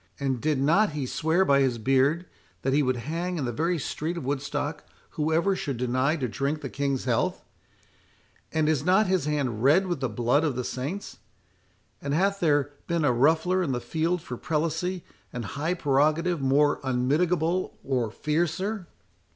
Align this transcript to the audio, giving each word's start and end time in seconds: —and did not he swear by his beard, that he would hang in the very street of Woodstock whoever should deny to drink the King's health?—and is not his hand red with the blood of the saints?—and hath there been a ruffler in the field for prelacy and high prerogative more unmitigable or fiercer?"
—and 0.19 0.41
did 0.41 0.59
not 0.59 0.93
he 0.93 1.05
swear 1.05 1.45
by 1.45 1.59
his 1.59 1.77
beard, 1.77 2.25
that 2.63 2.73
he 2.73 2.81
would 2.81 2.95
hang 2.97 3.37
in 3.37 3.45
the 3.45 3.51
very 3.51 3.77
street 3.77 4.17
of 4.17 4.25
Woodstock 4.25 4.83
whoever 5.11 5.55
should 5.55 5.77
deny 5.77 6.15
to 6.15 6.27
drink 6.27 6.61
the 6.61 6.71
King's 6.71 7.03
health?—and 7.05 8.67
is 8.67 8.83
not 8.83 9.05
his 9.05 9.25
hand 9.25 9.61
red 9.61 9.85
with 9.85 9.99
the 9.99 10.09
blood 10.09 10.43
of 10.43 10.55
the 10.55 10.63
saints?—and 10.63 12.15
hath 12.15 12.39
there 12.39 12.71
been 12.87 13.05
a 13.05 13.11
ruffler 13.13 13.61
in 13.61 13.73
the 13.73 13.79
field 13.79 14.23
for 14.23 14.37
prelacy 14.37 15.03
and 15.31 15.45
high 15.53 15.75
prerogative 15.75 16.41
more 16.41 16.79
unmitigable 16.83 17.77
or 17.83 18.09
fiercer?" 18.09 18.87